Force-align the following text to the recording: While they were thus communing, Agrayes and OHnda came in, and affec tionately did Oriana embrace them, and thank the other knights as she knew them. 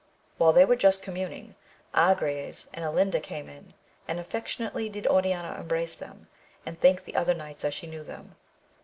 While 0.39 0.51
they 0.51 0.65
were 0.65 0.75
thus 0.75 0.97
communing, 0.97 1.53
Agrayes 1.93 2.65
and 2.73 2.83
OHnda 2.83 3.21
came 3.21 3.47
in, 3.47 3.75
and 4.07 4.19
affec 4.19 4.47
tionately 4.47 4.91
did 4.91 5.05
Oriana 5.05 5.59
embrace 5.59 5.93
them, 5.93 6.27
and 6.65 6.81
thank 6.81 7.03
the 7.05 7.15
other 7.15 7.35
knights 7.35 7.63
as 7.63 7.75
she 7.75 7.85
knew 7.85 8.03
them. 8.03 8.35